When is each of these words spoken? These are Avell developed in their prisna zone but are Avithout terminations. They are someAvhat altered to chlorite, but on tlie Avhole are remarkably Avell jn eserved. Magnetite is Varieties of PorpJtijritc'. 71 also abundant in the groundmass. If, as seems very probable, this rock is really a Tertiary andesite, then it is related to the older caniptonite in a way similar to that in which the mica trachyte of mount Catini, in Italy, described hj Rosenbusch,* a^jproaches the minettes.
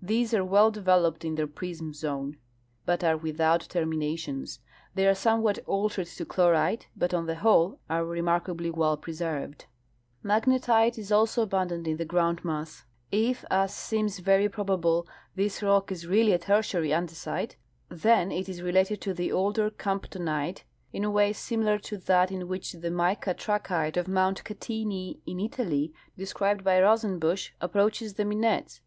These 0.00 0.32
are 0.32 0.44
Avell 0.44 0.70
developed 0.72 1.24
in 1.24 1.34
their 1.34 1.48
prisna 1.48 1.92
zone 1.96 2.36
but 2.86 3.02
are 3.02 3.18
Avithout 3.18 3.66
terminations. 3.66 4.60
They 4.94 5.04
are 5.08 5.14
someAvhat 5.14 5.58
altered 5.66 6.06
to 6.06 6.24
chlorite, 6.24 6.86
but 6.94 7.12
on 7.12 7.26
tlie 7.26 7.38
Avhole 7.40 7.78
are 7.90 8.04
remarkably 8.04 8.70
Avell 8.70 9.00
jn 9.00 9.08
eserved. 9.12 9.64
Magnetite 10.24 10.96
is 10.96 11.08
Varieties 11.08 11.10
of 11.10 11.18
PorpJtijritc'. 11.18 11.18
71 11.18 11.18
also 11.18 11.42
abundant 11.42 11.86
in 11.88 11.96
the 11.96 12.06
groundmass. 12.06 12.84
If, 13.10 13.44
as 13.50 13.74
seems 13.74 14.20
very 14.20 14.48
probable, 14.48 15.08
this 15.34 15.60
rock 15.60 15.90
is 15.90 16.06
really 16.06 16.30
a 16.32 16.38
Tertiary 16.38 16.90
andesite, 16.90 17.56
then 17.88 18.30
it 18.30 18.48
is 18.48 18.62
related 18.62 19.00
to 19.00 19.12
the 19.12 19.32
older 19.32 19.70
caniptonite 19.70 20.62
in 20.92 21.02
a 21.02 21.10
way 21.10 21.32
similar 21.32 21.80
to 21.80 21.96
that 21.98 22.30
in 22.30 22.46
which 22.46 22.74
the 22.74 22.92
mica 22.92 23.34
trachyte 23.34 23.96
of 23.96 24.06
mount 24.06 24.44
Catini, 24.44 25.18
in 25.26 25.40
Italy, 25.40 25.92
described 26.16 26.62
hj 26.64 26.80
Rosenbusch,* 26.80 27.50
a^jproaches 27.60 28.14
the 28.14 28.22
minettes. 28.24 28.78